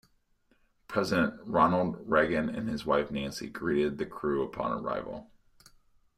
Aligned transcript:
President 0.87 1.39
Ronald 1.45 2.09
Reagan 2.09 2.49
and 2.49 2.67
his 2.67 2.87
wife 2.87 3.11
Nancy 3.11 3.47
greeted 3.49 3.99
the 3.99 4.05
crew 4.07 4.41
upon 4.41 4.71
arrival. 4.71 5.29